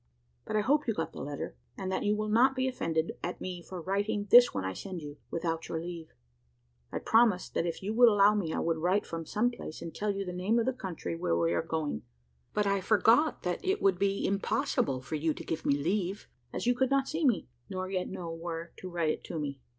But 0.45 0.55
I 0.55 0.61
hope 0.61 0.87
you 0.87 0.95
got 0.95 1.11
the 1.11 1.21
letter, 1.21 1.55
and 1.77 1.91
that 1.91 2.01
you 2.01 2.15
will 2.15 2.27
not 2.27 2.55
be 2.55 2.67
offended 2.67 3.11
at 3.21 3.39
me 3.39 3.61
for 3.61 3.79
writing 3.79 4.25
this 4.31 4.51
one 4.51 4.65
I 4.65 4.73
send 4.73 4.99
you, 4.99 5.17
without 5.29 5.69
your 5.69 5.79
leave. 5.79 6.15
I 6.91 6.97
promised 6.97 7.53
that 7.53 7.67
if 7.67 7.83
you 7.83 7.93
would 7.93 8.09
allow 8.09 8.33
me, 8.33 8.51
I 8.51 8.57
would 8.57 8.79
write 8.79 9.05
from 9.05 9.27
some 9.27 9.51
place, 9.51 9.79
and 9.79 9.93
tell 9.93 10.09
you 10.09 10.25
the 10.25 10.33
name 10.33 10.57
of 10.57 10.65
the 10.65 10.73
country 10.73 11.15
where 11.15 11.37
we 11.37 11.53
are 11.53 11.61
going; 11.61 12.01
but 12.51 12.65
I 12.65 12.81
forgot 12.81 13.43
that 13.43 13.63
it 13.63 13.79
would 13.79 13.99
be 13.99 14.25
impossible 14.25 15.03
for 15.03 15.13
you 15.13 15.35
to 15.35 15.43
give 15.45 15.67
me 15.67 15.77
leave, 15.77 16.27
as 16.51 16.65
you 16.65 16.73
could 16.73 16.89
not 16.89 17.07
see 17.07 17.23
me, 17.23 17.47
nor 17.69 17.87
yet 17.91 18.09
know 18.09 18.31
where 18.33 18.73
to 18.79 18.89
write 18.89 19.11
it 19.11 19.23
to 19.25 19.37
me. 19.37 19.59